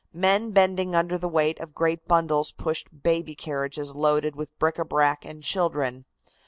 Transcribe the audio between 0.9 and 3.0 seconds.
under the weight of great bundles pushed